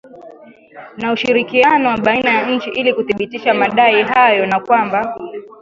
[0.99, 5.15] na ushirikiano wa baina ya nchi ili kuthibitisha madai hayo na kwamba